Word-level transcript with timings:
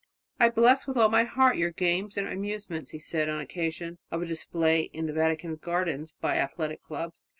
"I 0.39 0.49
bless 0.49 0.87
with 0.87 0.97
all 0.97 1.09
my 1.09 1.25
heart 1.25 1.57
your 1.57 1.69
games 1.69 2.17
and 2.17 2.27
amusements," 2.27 2.89
he 2.89 2.97
said 2.97 3.29
on 3.29 3.37
the 3.37 3.43
occasion 3.43 3.99
of 4.09 4.23
a 4.23 4.25
display 4.25 4.89
in 4.95 5.05
the 5.05 5.13
Vatican 5.13 5.57
gardens 5.57 6.15
by 6.19 6.37
athletic 6.37 6.81
clubs. 6.81 7.23